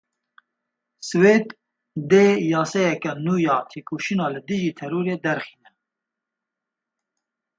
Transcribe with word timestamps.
Swêd 1.07 1.47
dê 2.09 2.25
yasayeke 2.51 3.11
nû 3.25 3.33
ya 3.45 3.57
têkoşîna 3.69 4.27
li 4.33 4.41
dijî 4.47 4.71
terorê 4.79 5.15
derxîne. 5.23 5.71